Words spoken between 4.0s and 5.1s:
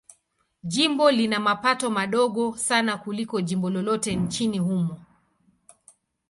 nchini humo.